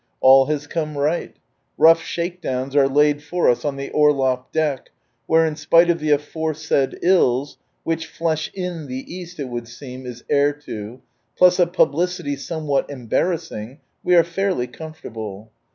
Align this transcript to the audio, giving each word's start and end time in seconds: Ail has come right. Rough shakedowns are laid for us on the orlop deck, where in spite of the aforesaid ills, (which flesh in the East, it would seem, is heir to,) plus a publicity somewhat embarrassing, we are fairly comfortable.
Ail 0.23 0.47
has 0.47 0.65
come 0.65 0.97
right. 0.97 1.35
Rough 1.77 2.01
shakedowns 2.01 2.75
are 2.75 2.87
laid 2.87 3.21
for 3.21 3.47
us 3.51 3.63
on 3.63 3.75
the 3.75 3.91
orlop 3.91 4.51
deck, 4.51 4.89
where 5.27 5.45
in 5.45 5.55
spite 5.55 5.91
of 5.91 5.99
the 5.99 6.09
aforesaid 6.09 6.97
ills, 7.03 7.59
(which 7.83 8.07
flesh 8.07 8.49
in 8.55 8.87
the 8.87 9.05
East, 9.15 9.39
it 9.39 9.49
would 9.49 9.67
seem, 9.67 10.07
is 10.07 10.23
heir 10.27 10.53
to,) 10.53 11.03
plus 11.37 11.59
a 11.59 11.67
publicity 11.67 12.35
somewhat 12.35 12.89
embarrassing, 12.89 13.79
we 14.03 14.15
are 14.15 14.23
fairly 14.23 14.65
comfortable. 14.65 15.51